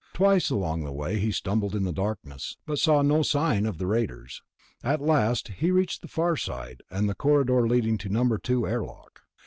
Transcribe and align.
Twice 0.13 0.49
along 0.49 0.83
the 0.83 0.91
way 0.91 1.19
he 1.19 1.31
stumbled 1.31 1.75
in 1.75 1.83
the 1.83 1.93
darkness, 1.93 2.57
but 2.65 2.79
saw 2.79 3.03
no 3.03 3.21
sign 3.21 3.67
of 3.67 3.77
the 3.77 3.85
raiders. 3.85 4.41
At 4.83 4.99
last 4.99 5.49
he 5.49 5.69
reached 5.69 6.01
the 6.01 6.07
far 6.07 6.35
side, 6.35 6.81
and 6.89 7.07
the 7.07 7.13
corridor 7.13 7.67
leading 7.67 7.99
to 7.99 8.09
No. 8.09 8.35
2 8.37 8.67
airlock. 8.67 9.21